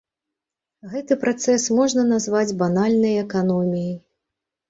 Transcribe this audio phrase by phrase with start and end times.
[0.93, 3.95] Гэты працэс можна назваць банальнай эканоміяй.